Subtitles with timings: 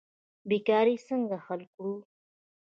[0.49, 1.93] بیکاري څنګه حل کړو؟